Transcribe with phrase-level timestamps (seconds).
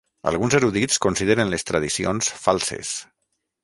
[0.29, 2.99] Alguns erudits consideren les tradicions falses.